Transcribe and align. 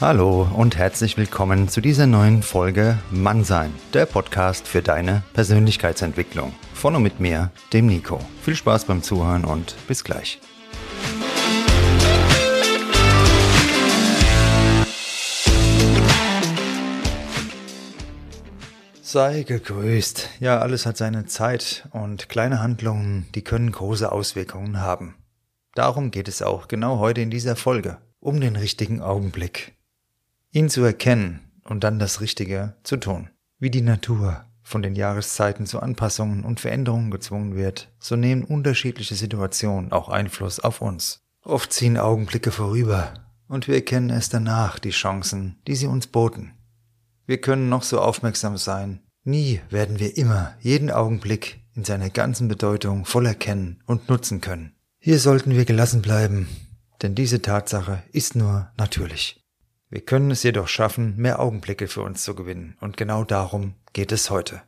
Hallo 0.00 0.46
und 0.54 0.76
herzlich 0.76 1.16
willkommen 1.16 1.68
zu 1.68 1.80
dieser 1.80 2.06
neuen 2.06 2.44
Folge 2.44 3.00
Mannsein, 3.10 3.74
der 3.94 4.06
Podcast 4.06 4.68
für 4.68 4.80
deine 4.80 5.24
Persönlichkeitsentwicklung. 5.32 6.54
Von 6.72 6.94
und 6.94 7.02
mit 7.02 7.18
mir, 7.18 7.50
dem 7.72 7.86
Nico. 7.86 8.20
Viel 8.40 8.54
Spaß 8.54 8.84
beim 8.84 9.02
Zuhören 9.02 9.44
und 9.44 9.74
bis 9.88 10.04
gleich. 10.04 10.40
Sei 19.02 19.42
gegrüßt. 19.42 20.28
Ja, 20.38 20.60
alles 20.60 20.86
hat 20.86 20.96
seine 20.96 21.26
Zeit 21.26 21.88
und 21.90 22.28
kleine 22.28 22.62
Handlungen, 22.62 23.26
die 23.34 23.42
können 23.42 23.72
große 23.72 24.12
Auswirkungen 24.12 24.80
haben. 24.80 25.16
Darum 25.74 26.12
geht 26.12 26.28
es 26.28 26.40
auch 26.40 26.68
genau 26.68 27.00
heute 27.00 27.20
in 27.20 27.30
dieser 27.30 27.56
Folge, 27.56 27.98
um 28.20 28.40
den 28.40 28.54
richtigen 28.54 29.02
Augenblick 29.02 29.74
ihn 30.50 30.68
zu 30.68 30.82
erkennen 30.82 31.40
und 31.64 31.84
dann 31.84 31.98
das 31.98 32.20
Richtige 32.20 32.74
zu 32.82 32.96
tun. 32.96 33.30
Wie 33.58 33.70
die 33.70 33.82
Natur 33.82 34.44
von 34.62 34.82
den 34.82 34.94
Jahreszeiten 34.94 35.66
zu 35.66 35.80
Anpassungen 35.80 36.44
und 36.44 36.60
Veränderungen 36.60 37.10
gezwungen 37.10 37.56
wird, 37.56 37.90
so 37.98 38.16
nehmen 38.16 38.44
unterschiedliche 38.44 39.14
Situationen 39.14 39.92
auch 39.92 40.08
Einfluss 40.08 40.60
auf 40.60 40.80
uns. 40.80 41.20
Oft 41.42 41.72
ziehen 41.72 41.96
Augenblicke 41.96 42.50
vorüber 42.50 43.14
und 43.48 43.66
wir 43.66 43.74
erkennen 43.74 44.10
erst 44.10 44.34
danach 44.34 44.78
die 44.78 44.90
Chancen, 44.90 45.56
die 45.66 45.74
sie 45.74 45.86
uns 45.86 46.06
boten. 46.06 46.52
Wir 47.26 47.40
können 47.40 47.68
noch 47.68 47.82
so 47.82 48.00
aufmerksam 48.00 48.56
sein, 48.56 49.00
nie 49.24 49.60
werden 49.70 49.98
wir 49.98 50.16
immer 50.16 50.54
jeden 50.60 50.90
Augenblick 50.90 51.60
in 51.74 51.84
seiner 51.84 52.10
ganzen 52.10 52.48
Bedeutung 52.48 53.04
voll 53.04 53.26
erkennen 53.26 53.82
und 53.86 54.08
nutzen 54.08 54.40
können. 54.40 54.74
Hier 54.98 55.18
sollten 55.18 55.52
wir 55.52 55.64
gelassen 55.64 56.02
bleiben, 56.02 56.48
denn 57.02 57.14
diese 57.14 57.40
Tatsache 57.40 58.02
ist 58.12 58.34
nur 58.34 58.70
natürlich. 58.76 59.40
Wir 59.90 60.02
können 60.02 60.30
es 60.30 60.42
jedoch 60.42 60.68
schaffen, 60.68 61.16
mehr 61.16 61.40
Augenblicke 61.40 61.88
für 61.88 62.02
uns 62.02 62.22
zu 62.22 62.34
gewinnen, 62.34 62.76
und 62.80 62.96
genau 62.96 63.24
darum 63.24 63.74
geht 63.94 64.12
es 64.12 64.28
heute. 64.28 64.60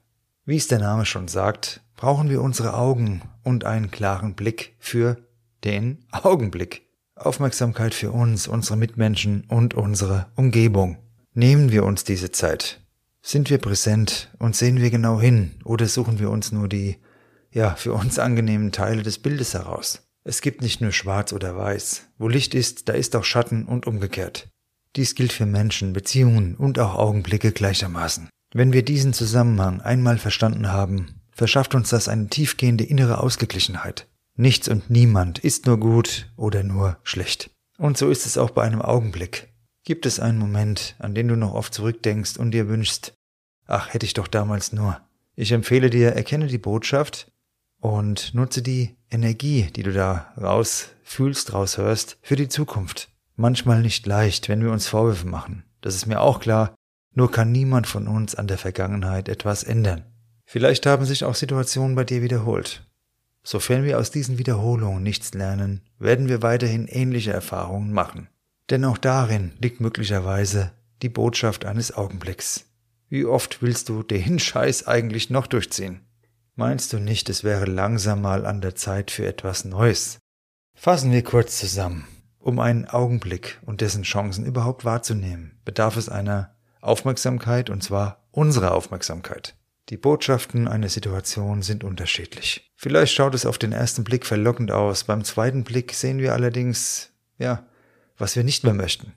Wie 0.46 0.56
es 0.56 0.68
der 0.68 0.78
Name 0.78 1.04
schon 1.04 1.28
sagt, 1.28 1.82
brauchen 1.96 2.30
wir 2.30 2.40
unsere 2.40 2.74
Augen 2.74 3.22
und 3.44 3.64
einen 3.64 3.90
klaren 3.90 4.34
Blick 4.34 4.74
für 4.78 5.18
den 5.62 6.06
Augenblick. 6.10 6.88
Aufmerksamkeit 7.14 7.92
für 7.92 8.12
uns, 8.12 8.48
unsere 8.48 8.78
Mitmenschen 8.78 9.44
und 9.48 9.74
unsere 9.74 10.26
Umgebung. 10.36 10.96
Nehmen 11.34 11.70
wir 11.70 11.84
uns 11.84 12.04
diese 12.04 12.32
Zeit. 12.32 12.80
Sind 13.20 13.50
wir 13.50 13.58
präsent 13.58 14.34
und 14.38 14.56
sehen 14.56 14.80
wir 14.80 14.90
genau 14.90 15.20
hin 15.20 15.60
oder 15.64 15.86
suchen 15.86 16.18
wir 16.18 16.30
uns 16.30 16.50
nur 16.52 16.68
die, 16.68 16.96
ja, 17.50 17.74
für 17.74 17.92
uns 17.92 18.18
angenehmen 18.18 18.72
Teile 18.72 19.02
des 19.02 19.18
Bildes 19.18 19.52
heraus? 19.52 20.08
Es 20.24 20.40
gibt 20.40 20.62
nicht 20.62 20.80
nur 20.80 20.92
schwarz 20.92 21.34
oder 21.34 21.54
weiß. 21.54 22.08
Wo 22.16 22.28
Licht 22.28 22.54
ist, 22.54 22.88
da 22.88 22.94
ist 22.94 23.14
auch 23.14 23.24
Schatten 23.24 23.66
und 23.66 23.86
umgekehrt. 23.86 24.48
Dies 24.96 25.14
gilt 25.14 25.32
für 25.32 25.46
Menschen, 25.46 25.92
Beziehungen 25.92 26.56
und 26.56 26.78
auch 26.78 26.96
Augenblicke 26.96 27.52
gleichermaßen. 27.52 28.28
Wenn 28.52 28.72
wir 28.72 28.84
diesen 28.84 29.12
Zusammenhang 29.12 29.80
einmal 29.80 30.18
verstanden 30.18 30.72
haben, 30.72 31.20
verschafft 31.30 31.74
uns 31.74 31.90
das 31.90 32.08
eine 32.08 32.28
tiefgehende 32.28 32.84
innere 32.84 33.18
Ausgeglichenheit. 33.18 34.08
Nichts 34.36 34.68
und 34.68 34.90
niemand 34.90 35.38
ist 35.38 35.66
nur 35.66 35.78
gut 35.78 36.32
oder 36.36 36.64
nur 36.64 36.98
schlecht. 37.04 37.50
Und 37.78 37.98
so 37.98 38.10
ist 38.10 38.26
es 38.26 38.36
auch 38.36 38.50
bei 38.50 38.62
einem 38.62 38.82
Augenblick. 38.82 39.52
Gibt 39.84 40.06
es 40.06 40.18
einen 40.18 40.38
Moment, 40.38 40.96
an 40.98 41.14
den 41.14 41.28
du 41.28 41.36
noch 41.36 41.54
oft 41.54 41.72
zurückdenkst 41.72 42.36
und 42.36 42.50
dir 42.50 42.68
wünschst, 42.68 43.14
ach 43.66 43.94
hätte 43.94 44.06
ich 44.06 44.14
doch 44.14 44.26
damals 44.26 44.72
nur. 44.72 45.00
Ich 45.36 45.52
empfehle 45.52 45.88
dir, 45.88 46.10
erkenne 46.10 46.48
die 46.48 46.58
Botschaft 46.58 47.30
und 47.80 48.34
nutze 48.34 48.60
die 48.60 48.96
Energie, 49.10 49.70
die 49.74 49.84
du 49.84 49.92
da 49.92 50.32
raus 50.36 50.88
fühlst, 51.04 51.52
raushörst, 51.52 52.18
für 52.22 52.36
die 52.36 52.48
Zukunft 52.48 53.09
manchmal 53.40 53.82
nicht 53.82 54.06
leicht, 54.06 54.48
wenn 54.48 54.62
wir 54.62 54.70
uns 54.70 54.86
Vorwürfe 54.86 55.26
machen. 55.26 55.64
Das 55.80 55.94
ist 55.94 56.06
mir 56.06 56.20
auch 56.20 56.40
klar, 56.40 56.74
nur 57.14 57.30
kann 57.30 57.50
niemand 57.50 57.86
von 57.86 58.06
uns 58.06 58.34
an 58.34 58.46
der 58.46 58.58
Vergangenheit 58.58 59.28
etwas 59.28 59.64
ändern. 59.64 60.04
Vielleicht 60.46 60.86
haben 60.86 61.04
sich 61.04 61.24
auch 61.24 61.34
Situationen 61.34 61.96
bei 61.96 62.04
dir 62.04 62.22
wiederholt. 62.22 62.86
Sofern 63.42 63.84
wir 63.84 63.98
aus 63.98 64.10
diesen 64.10 64.38
Wiederholungen 64.38 65.02
nichts 65.02 65.32
lernen, 65.32 65.80
werden 65.98 66.28
wir 66.28 66.42
weiterhin 66.42 66.86
ähnliche 66.86 67.32
Erfahrungen 67.32 67.92
machen. 67.92 68.28
Denn 68.68 68.84
auch 68.84 68.98
darin 68.98 69.52
liegt 69.60 69.80
möglicherweise 69.80 70.72
die 71.02 71.08
Botschaft 71.08 71.64
eines 71.64 71.96
Augenblicks. 71.96 72.66
Wie 73.08 73.24
oft 73.24 73.62
willst 73.62 73.88
du 73.88 74.02
den 74.02 74.38
Scheiß 74.38 74.86
eigentlich 74.86 75.30
noch 75.30 75.46
durchziehen? 75.46 76.02
Meinst 76.54 76.92
du 76.92 76.98
nicht, 76.98 77.30
es 77.30 77.42
wäre 77.42 77.64
langsam 77.64 78.20
mal 78.20 78.44
an 78.44 78.60
der 78.60 78.74
Zeit 78.74 79.10
für 79.10 79.26
etwas 79.26 79.64
Neues? 79.64 80.18
Fassen 80.74 81.10
wir 81.10 81.24
kurz 81.24 81.58
zusammen. 81.58 82.06
Um 82.40 82.58
einen 82.58 82.86
Augenblick 82.86 83.60
und 83.66 83.82
dessen 83.82 84.02
Chancen 84.02 84.46
überhaupt 84.46 84.84
wahrzunehmen, 84.86 85.60
bedarf 85.66 85.96
es 85.96 86.08
einer 86.08 86.54
Aufmerksamkeit 86.80 87.68
und 87.68 87.82
zwar 87.82 88.24
unserer 88.30 88.74
Aufmerksamkeit. 88.74 89.54
Die 89.90 89.98
Botschaften 89.98 90.66
einer 90.66 90.88
Situation 90.88 91.62
sind 91.62 91.84
unterschiedlich. 91.84 92.72
Vielleicht 92.76 93.12
schaut 93.12 93.34
es 93.34 93.44
auf 93.44 93.58
den 93.58 93.72
ersten 93.72 94.04
Blick 94.04 94.24
verlockend 94.24 94.70
aus, 94.70 95.04
beim 95.04 95.22
zweiten 95.22 95.64
Blick 95.64 95.92
sehen 95.92 96.18
wir 96.18 96.32
allerdings, 96.32 97.10
ja, 97.38 97.66
was 98.16 98.36
wir 98.36 98.44
nicht 98.44 98.64
mehr 98.64 98.74
möchten. 98.74 99.12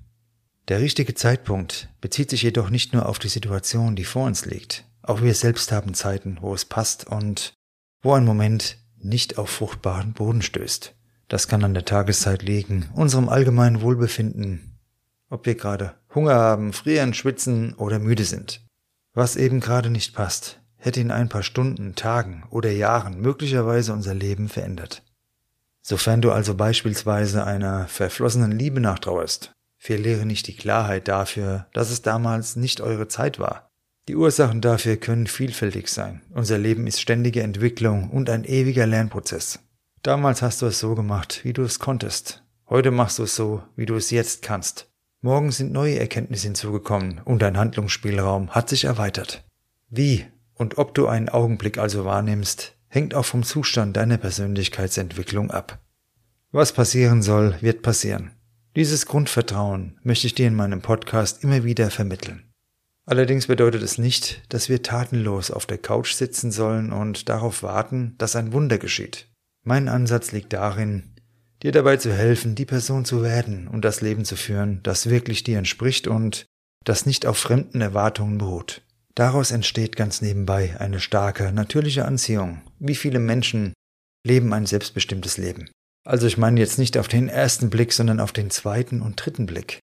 Der 0.68 0.82
richtige 0.82 1.14
Zeitpunkt 1.14 1.90
bezieht 2.02 2.30
sich 2.30 2.42
jedoch 2.42 2.70
nicht 2.70 2.94
nur 2.94 3.08
auf 3.08 3.20
die 3.20 3.30
Situation, 3.30 3.96
die 3.96 4.06
vor 4.06 4.26
uns 4.26 4.46
liegt. 4.46 4.86
Auch 5.02 5.22
wir 5.22 5.34
selbst 5.34 5.72
haben 5.72 5.94
Zeiten, 5.94 6.38
wo 6.42 6.54
es 6.54 6.66
passt 6.66 7.08
und 7.08 7.54
wo 8.02 8.14
ein 8.14 8.26
Moment 8.26 8.78
nicht 8.98 9.38
auf 9.38 9.50
fruchtbaren 9.50 10.14
Boden 10.14 10.42
stößt. 10.42 10.96
Das 11.34 11.48
kann 11.48 11.64
an 11.64 11.74
der 11.74 11.84
Tageszeit 11.84 12.44
liegen, 12.44 12.92
unserem 12.94 13.28
allgemeinen 13.28 13.82
Wohlbefinden, 13.82 14.78
ob 15.32 15.48
wir 15.48 15.56
gerade 15.56 15.96
Hunger 16.14 16.36
haben, 16.36 16.74
frieren, 16.74 17.16
schwitzen 17.16 17.74
oder 17.74 17.98
müde 17.98 18.24
sind. 18.24 18.64
Was 19.16 19.36
eben 19.36 19.60
gerade 19.60 19.90
nicht 19.90 20.14
passt, 20.14 20.62
hätte 20.78 21.02
in 21.02 21.10
ein 21.10 21.30
paar 21.30 21.42
Stunden, 21.42 21.96
Tagen 21.96 22.44
oder 22.52 22.70
Jahren 22.70 23.20
möglicherweise 23.20 23.94
unser 23.94 24.14
Leben 24.14 24.48
verändert. 24.48 25.02
Sofern 25.82 26.22
du 26.22 26.32
also 26.32 26.54
beispielsweise 26.54 27.44
einer 27.44 27.88
verflossenen 27.88 28.52
Liebe 28.52 28.80
nachtrauerst, 28.80 29.54
verliere 29.80 30.28
nicht 30.28 30.46
die 30.46 30.56
Klarheit 30.56 31.08
dafür, 31.08 31.66
dass 31.74 31.90
es 31.90 32.04
damals 32.04 32.58
nicht 32.58 32.80
eure 32.80 33.08
Zeit 33.08 33.40
war. 33.40 33.72
Die 34.08 34.16
Ursachen 34.16 34.62
dafür 34.62 34.98
können 34.98 35.26
vielfältig 35.26 35.88
sein. 35.88 36.22
Unser 36.30 36.60
Leben 36.60 36.86
ist 36.86 37.02
ständige 37.02 37.42
Entwicklung 37.42 38.12
und 38.12 38.30
ein 38.30 38.44
ewiger 38.44 38.86
Lernprozess. 38.86 39.63
Damals 40.04 40.42
hast 40.42 40.62
du 40.62 40.66
es 40.66 40.80
so 40.80 40.96
gemacht, 40.96 41.40
wie 41.44 41.54
du 41.54 41.64
es 41.64 41.80
konntest. 41.80 42.44
Heute 42.68 42.92
machst 42.92 43.20
du 43.20 43.24
es 43.24 43.38
so, 43.38 43.64
wie 43.78 43.86
du 43.86 43.96
es 43.96 44.12
jetzt 44.12 44.42
kannst. 44.42 44.92
Morgen 45.22 45.54
sind 45.54 45.72
neue 45.72 45.98
Erkenntnisse 45.98 46.48
hinzugekommen 46.48 47.22
und 47.24 47.42
dein 47.42 47.58
Handlungsspielraum 47.58 48.50
hat 48.50 48.68
sich 48.68 48.84
erweitert. 48.84 49.46
Wie 49.90 50.26
und 50.56 50.78
ob 50.78 50.94
du 50.94 51.08
einen 51.08 51.30
Augenblick 51.30 51.78
also 51.78 52.04
wahrnimmst, 52.04 52.76
hängt 52.90 53.16
auch 53.16 53.24
vom 53.24 53.44
Zustand 53.44 53.96
deiner 53.96 54.18
Persönlichkeitsentwicklung 54.18 55.52
ab. 55.52 55.80
Was 56.52 56.74
passieren 56.74 57.22
soll, 57.22 57.56
wird 57.62 57.82
passieren. 57.82 58.32
Dieses 58.76 59.06
Grundvertrauen 59.06 60.00
möchte 60.04 60.28
ich 60.28 60.36
dir 60.36 60.48
in 60.50 60.56
meinem 60.56 60.82
Podcast 60.82 61.46
immer 61.46 61.64
wieder 61.64 61.90
vermitteln. 61.90 62.52
Allerdings 63.06 63.48
bedeutet 63.48 63.82
es 63.82 63.98
nicht, 63.98 64.44
dass 64.50 64.68
wir 64.68 64.84
tatenlos 64.84 65.50
auf 65.50 65.66
der 65.66 65.78
Couch 65.78 66.12
sitzen 66.12 66.52
sollen 66.52 66.92
und 66.92 67.30
darauf 67.30 67.64
warten, 67.64 68.16
dass 68.18 68.36
ein 68.36 68.52
Wunder 68.52 68.78
geschieht. 68.78 69.30
Mein 69.64 69.88
Ansatz 69.88 70.32
liegt 70.34 70.52
darin, 70.54 71.04
dir 71.62 71.72
dabei 71.72 71.98
zu 71.98 72.14
helfen, 72.14 72.56
die 72.56 72.66
Person 72.66 73.06
zu 73.06 73.24
werden 73.24 73.68
und 73.70 73.86
das 73.86 74.02
Leben 74.02 74.26
zu 74.26 74.36
führen, 74.36 74.82
das 74.84 75.10
wirklich 75.10 75.44
dir 75.44 75.58
entspricht 75.58 76.08
und 76.08 76.46
das 76.84 77.06
nicht 77.06 77.26
auf 77.26 77.38
fremden 77.38 77.80
Erwartungen 77.80 78.38
beruht. 78.38 78.82
Daraus 79.16 79.52
entsteht 79.52 79.96
ganz 79.96 80.22
nebenbei 80.22 80.76
eine 80.80 81.00
starke, 81.00 81.54
natürliche 81.54 82.06
Anziehung. 82.06 82.62
Wie 82.80 82.96
viele 82.96 83.20
Menschen 83.20 83.74
leben 84.26 84.54
ein 84.54 84.66
selbstbestimmtes 84.66 85.38
Leben? 85.38 85.70
Also 86.04 86.28
ich 86.28 86.38
meine 86.38 86.60
jetzt 86.60 86.78
nicht 86.78 86.98
auf 86.98 87.08
den 87.08 87.30
ersten 87.30 87.70
Blick, 87.70 87.94
sondern 87.94 88.20
auf 88.20 88.34
den 88.34 88.50
zweiten 88.50 89.02
und 89.02 89.16
dritten 89.16 89.46
Blick. 89.46 89.80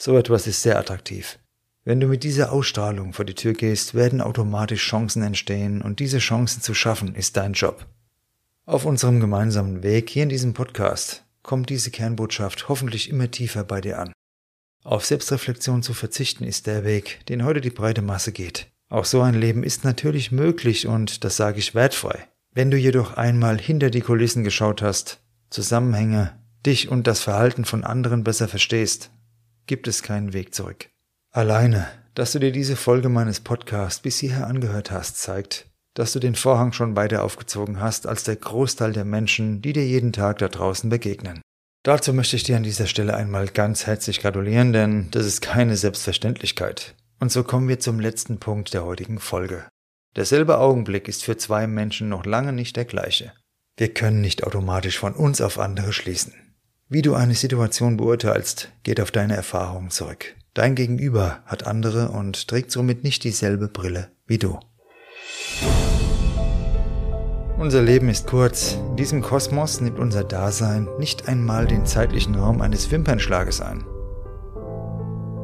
So 0.00 0.16
etwas 0.16 0.46
ist 0.46 0.62
sehr 0.62 0.78
attraktiv. 0.78 1.38
Wenn 1.84 1.98
du 1.98 2.06
mit 2.06 2.22
dieser 2.22 2.52
Ausstrahlung 2.52 3.12
vor 3.12 3.24
die 3.24 3.34
Tür 3.34 3.54
gehst, 3.54 3.94
werden 3.94 4.20
automatisch 4.20 4.86
Chancen 4.86 5.22
entstehen 5.22 5.82
und 5.82 5.98
diese 5.98 6.18
Chancen 6.18 6.60
zu 6.60 6.74
schaffen 6.74 7.14
ist 7.14 7.36
dein 7.36 7.54
Job. 7.54 7.86
Auf 8.68 8.84
unserem 8.84 9.20
gemeinsamen 9.20 9.84
Weg 9.84 10.10
hier 10.10 10.24
in 10.24 10.28
diesem 10.28 10.52
Podcast 10.52 11.24
kommt 11.44 11.70
diese 11.70 11.92
Kernbotschaft 11.92 12.68
hoffentlich 12.68 13.08
immer 13.08 13.30
tiefer 13.30 13.62
bei 13.62 13.80
dir 13.80 14.00
an. 14.00 14.12
Auf 14.82 15.06
Selbstreflexion 15.06 15.84
zu 15.84 15.94
verzichten 15.94 16.42
ist 16.42 16.66
der 16.66 16.84
Weg, 16.84 17.24
den 17.26 17.44
heute 17.44 17.60
die 17.60 17.70
breite 17.70 18.02
Masse 18.02 18.32
geht. 18.32 18.66
Auch 18.88 19.04
so 19.04 19.20
ein 19.22 19.34
Leben 19.34 19.62
ist 19.62 19.84
natürlich 19.84 20.32
möglich 20.32 20.88
und 20.88 21.22
das 21.22 21.36
sage 21.36 21.60
ich 21.60 21.76
wertfrei. 21.76 22.26
Wenn 22.54 22.72
du 22.72 22.76
jedoch 22.76 23.16
einmal 23.16 23.56
hinter 23.56 23.88
die 23.88 24.00
Kulissen 24.00 24.42
geschaut 24.42 24.82
hast, 24.82 25.20
Zusammenhänge, 25.48 26.36
dich 26.66 26.88
und 26.88 27.06
das 27.06 27.20
Verhalten 27.20 27.64
von 27.64 27.84
anderen 27.84 28.24
besser 28.24 28.48
verstehst, 28.48 29.12
gibt 29.66 29.86
es 29.86 30.02
keinen 30.02 30.32
Weg 30.32 30.56
zurück. 30.56 30.88
Alleine, 31.30 31.86
dass 32.14 32.32
du 32.32 32.40
dir 32.40 32.50
diese 32.50 32.74
Folge 32.74 33.10
meines 33.10 33.38
Podcasts 33.38 34.00
bis 34.00 34.18
hierher 34.18 34.48
angehört 34.48 34.90
hast, 34.90 35.18
zeigt, 35.18 35.68
dass 35.96 36.12
du 36.12 36.18
den 36.18 36.34
Vorhang 36.34 36.72
schon 36.72 36.94
weiter 36.94 37.24
aufgezogen 37.24 37.80
hast 37.80 38.06
als 38.06 38.22
der 38.22 38.36
Großteil 38.36 38.92
der 38.92 39.06
Menschen, 39.06 39.62
die 39.62 39.72
dir 39.72 39.86
jeden 39.86 40.12
Tag 40.12 40.38
da 40.38 40.48
draußen 40.48 40.90
begegnen. 40.90 41.40
Dazu 41.82 42.12
möchte 42.12 42.36
ich 42.36 42.42
dir 42.42 42.56
an 42.56 42.64
dieser 42.64 42.86
Stelle 42.86 43.14
einmal 43.14 43.48
ganz 43.48 43.86
herzlich 43.86 44.20
gratulieren, 44.20 44.72
denn 44.72 45.08
das 45.10 45.24
ist 45.24 45.40
keine 45.40 45.76
Selbstverständlichkeit. 45.76 46.94
Und 47.18 47.32
so 47.32 47.44
kommen 47.44 47.68
wir 47.68 47.80
zum 47.80 47.98
letzten 47.98 48.38
Punkt 48.38 48.74
der 48.74 48.84
heutigen 48.84 49.18
Folge. 49.18 49.64
Derselbe 50.16 50.58
Augenblick 50.58 51.08
ist 51.08 51.24
für 51.24 51.38
zwei 51.38 51.66
Menschen 51.66 52.10
noch 52.10 52.26
lange 52.26 52.52
nicht 52.52 52.76
der 52.76 52.84
gleiche. 52.84 53.32
Wir 53.78 53.92
können 53.94 54.20
nicht 54.20 54.44
automatisch 54.44 54.98
von 54.98 55.14
uns 55.14 55.40
auf 55.40 55.58
andere 55.58 55.94
schließen. 55.94 56.34
Wie 56.88 57.02
du 57.02 57.14
eine 57.14 57.34
Situation 57.34 57.96
beurteilst, 57.96 58.70
geht 58.82 59.00
auf 59.00 59.10
deine 59.10 59.34
Erfahrungen 59.34 59.90
zurück. 59.90 60.34
Dein 60.52 60.74
Gegenüber 60.74 61.40
hat 61.46 61.66
andere 61.66 62.10
und 62.10 62.48
trägt 62.48 62.70
somit 62.70 63.02
nicht 63.02 63.24
dieselbe 63.24 63.68
Brille 63.68 64.10
wie 64.26 64.38
du. 64.38 64.58
Unser 67.58 67.80
Leben 67.80 68.10
ist 68.10 68.26
kurz. 68.26 68.76
In 68.90 68.96
diesem 68.96 69.22
Kosmos 69.22 69.80
nimmt 69.80 69.98
unser 69.98 70.24
Dasein 70.24 70.88
nicht 70.98 71.26
einmal 71.26 71.66
den 71.66 71.86
zeitlichen 71.86 72.34
Raum 72.34 72.60
eines 72.60 72.90
Wimpernschlages 72.90 73.62
ein. 73.62 73.86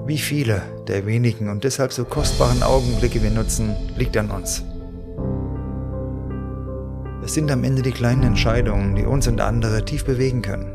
Wie 0.06 0.18
viele 0.18 0.60
der 0.88 1.06
wenigen 1.06 1.48
und 1.48 1.64
deshalb 1.64 1.90
so 1.90 2.04
kostbaren 2.04 2.62
Augenblicke 2.62 3.22
wir 3.22 3.30
nutzen, 3.30 3.74
liegt 3.96 4.14
an 4.18 4.30
uns. 4.30 4.62
Es 7.24 7.32
sind 7.32 7.50
am 7.50 7.64
Ende 7.64 7.80
die 7.80 7.92
kleinen 7.92 8.24
Entscheidungen, 8.24 8.94
die 8.94 9.06
uns 9.06 9.26
und 9.26 9.40
andere 9.40 9.82
tief 9.82 10.04
bewegen 10.04 10.42
können. 10.42 10.70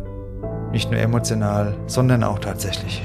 Nicht 0.71 0.89
nur 0.89 0.99
emotional, 0.99 1.77
sondern 1.85 2.23
auch 2.23 2.39
tatsächlich. 2.39 3.03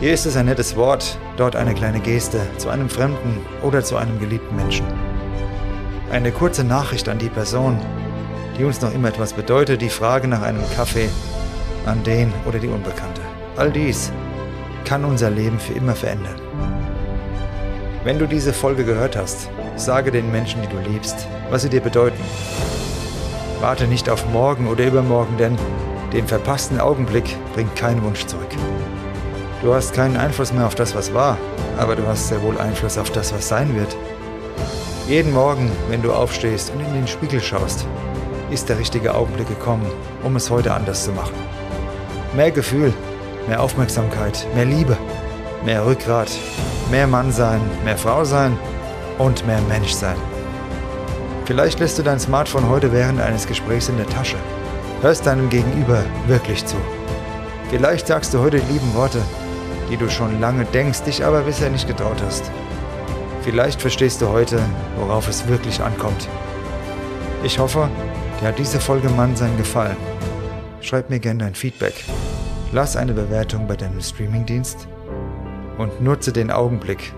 Hier 0.00 0.12
ist 0.12 0.26
es 0.26 0.36
ein 0.36 0.46
nettes 0.46 0.76
Wort, 0.76 1.18
dort 1.38 1.56
eine 1.56 1.72
kleine 1.72 2.00
Geste 2.00 2.40
zu 2.58 2.68
einem 2.68 2.90
Fremden 2.90 3.40
oder 3.62 3.82
zu 3.82 3.96
einem 3.96 4.18
geliebten 4.18 4.54
Menschen. 4.54 4.84
Eine 6.12 6.30
kurze 6.30 6.62
Nachricht 6.62 7.08
an 7.08 7.18
die 7.18 7.30
Person, 7.30 7.80
die 8.58 8.64
uns 8.64 8.82
noch 8.82 8.92
immer 8.92 9.08
etwas 9.08 9.32
bedeutet, 9.32 9.80
die 9.80 9.88
Frage 9.88 10.28
nach 10.28 10.42
einem 10.42 10.62
Kaffee 10.76 11.08
an 11.86 12.04
den 12.04 12.30
oder 12.44 12.58
die 12.58 12.68
Unbekannte. 12.68 13.22
All 13.56 13.70
dies 13.70 14.12
kann 14.84 15.06
unser 15.06 15.30
Leben 15.30 15.58
für 15.58 15.72
immer 15.72 15.94
verändern. 15.94 16.38
Wenn 18.04 18.18
du 18.18 18.26
diese 18.26 18.52
Folge 18.52 18.84
gehört 18.84 19.16
hast, 19.16 19.48
sage 19.76 20.10
den 20.10 20.30
Menschen, 20.30 20.60
die 20.60 20.68
du 20.68 20.90
liebst, 20.90 21.26
was 21.48 21.62
sie 21.62 21.70
dir 21.70 21.80
bedeuten. 21.80 22.22
Warte 23.60 23.86
nicht 23.86 24.10
auf 24.10 24.28
morgen 24.28 24.68
oder 24.68 24.84
übermorgen, 24.84 25.38
denn 25.38 25.56
den 26.12 26.26
verpassten 26.28 26.78
Augenblick 26.78 27.38
bringt 27.54 27.74
kein 27.74 28.02
Wunsch 28.02 28.26
zurück. 28.26 28.50
Du 29.62 29.72
hast 29.72 29.94
keinen 29.94 30.18
Einfluss 30.18 30.52
mehr 30.52 30.66
auf 30.66 30.74
das, 30.74 30.94
was 30.94 31.14
war, 31.14 31.38
aber 31.78 31.96
du 31.96 32.06
hast 32.06 32.28
sehr 32.28 32.42
wohl 32.42 32.58
Einfluss 32.58 32.98
auf 32.98 33.10
das, 33.12 33.32
was 33.32 33.48
sein 33.48 33.74
wird. 33.74 33.96
Jeden 35.08 35.32
Morgen, 35.32 35.70
wenn 35.88 36.00
du 36.00 36.12
aufstehst 36.12 36.72
und 36.72 36.80
in 36.80 36.94
den 36.94 37.08
Spiegel 37.08 37.40
schaust, 37.40 37.86
ist 38.50 38.68
der 38.68 38.78
richtige 38.78 39.14
Augenblick 39.14 39.48
gekommen, 39.48 39.84
um 40.22 40.36
es 40.36 40.48
heute 40.48 40.72
anders 40.72 41.04
zu 41.04 41.10
machen. 41.10 41.34
Mehr 42.36 42.52
Gefühl, 42.52 42.94
mehr 43.48 43.60
Aufmerksamkeit, 43.60 44.46
mehr 44.54 44.64
Liebe, 44.64 44.96
mehr 45.64 45.84
Rückgrat, 45.84 46.30
mehr 46.90 47.08
Mann 47.08 47.32
sein, 47.32 47.60
mehr 47.84 47.98
Frau 47.98 48.24
sein 48.24 48.56
und 49.18 49.44
mehr 49.44 49.60
Mensch 49.68 49.92
sein. 49.92 50.16
Vielleicht 51.46 51.80
lässt 51.80 51.98
du 51.98 52.04
dein 52.04 52.20
Smartphone 52.20 52.68
heute 52.68 52.92
während 52.92 53.20
eines 53.20 53.48
Gesprächs 53.48 53.88
in 53.88 53.96
der 53.96 54.08
Tasche. 54.08 54.36
Hörst 55.00 55.26
deinem 55.26 55.50
Gegenüber 55.50 56.04
wirklich 56.28 56.64
zu. 56.64 56.76
Vielleicht 57.70 58.06
sagst 58.06 58.32
du 58.32 58.38
heute 58.38 58.60
die 58.60 58.72
lieben 58.72 58.94
Worte, 58.94 59.20
die 59.90 59.96
du 59.96 60.08
schon 60.08 60.40
lange 60.40 60.64
denkst, 60.66 61.02
dich 61.02 61.24
aber 61.24 61.40
bisher 61.40 61.70
nicht 61.70 61.88
getraut 61.88 62.22
hast. 62.24 62.52
Vielleicht 63.44 63.80
verstehst 63.80 64.22
du 64.22 64.28
heute, 64.28 64.60
worauf 64.96 65.28
es 65.28 65.48
wirklich 65.48 65.80
ankommt. 65.80 66.28
Ich 67.42 67.58
hoffe, 67.58 67.88
dir 68.40 68.48
hat 68.48 68.58
diese 68.58 68.80
Folge 68.80 69.08
Mannsein 69.08 69.56
gefallen. 69.56 69.96
Schreib 70.80 71.10
mir 71.10 71.18
gerne 71.18 71.44
dein 71.44 71.54
Feedback. 71.54 72.04
Lass 72.72 72.96
eine 72.96 73.12
Bewertung 73.12 73.66
bei 73.66 73.76
deinem 73.76 74.00
Streamingdienst 74.00 74.86
und 75.76 76.00
nutze 76.00 76.32
den 76.32 76.50
Augenblick. 76.50 77.12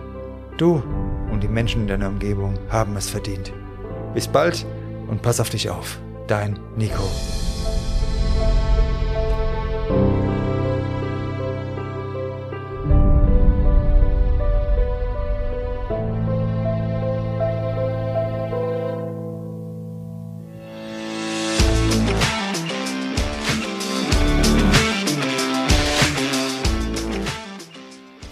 Du 0.56 0.82
und 1.31 1.43
die 1.43 1.49
Menschen 1.49 1.82
in 1.82 1.88
deiner 1.88 2.09
Umgebung 2.09 2.59
haben 2.71 2.97
es 2.97 3.11
verdient. 3.11 3.53
Bis 4.15 4.26
bald 4.26 4.65
und 5.09 5.21
pass 5.21 5.41
auf 5.41 5.50
dich 5.50 5.69
auf. 5.69 5.99
Dein 6.26 6.59
Nico. 6.76 7.05